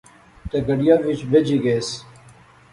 تہ 0.49 0.57
گڈیا 0.67 0.95
وچ 1.05 1.19
بہجی 1.31 1.57
گئیس 1.63 1.89